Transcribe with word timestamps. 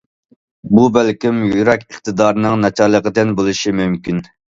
بۇ 0.77 0.85
بەلكىم 0.93 1.43
يۈرەك 1.49 1.85
ئىقتىدارىنىڭ 1.89 2.57
ناچارلىقىدىن 2.63 3.35
بولۇشى 3.41 3.75
مۇمكىن. 3.83 4.25